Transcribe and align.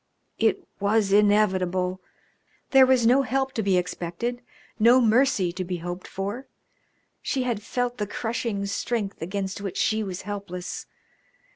It 0.39 0.67
was 0.79 1.13
inevitable; 1.13 2.01
there 2.71 2.87
was 2.87 3.05
no 3.05 3.21
help 3.21 3.51
to 3.53 3.61
be 3.61 3.77
expected, 3.77 4.41
no 4.79 4.99
mercy 4.99 5.51
to 5.51 5.63
be 5.63 5.77
hoped 5.77 6.07
for. 6.07 6.47
She 7.21 7.43
had 7.43 7.61
felt 7.61 7.99
the 7.99 8.07
crushing 8.07 8.65
strength 8.65 9.21
against 9.21 9.61
which 9.61 9.77
she 9.77 10.01
was 10.03 10.23
helpless. 10.23 10.87